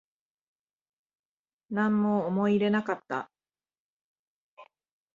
[1.69, 3.29] なんも思い入れなかった